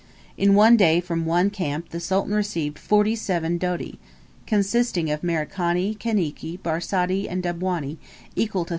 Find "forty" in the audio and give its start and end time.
2.79-3.15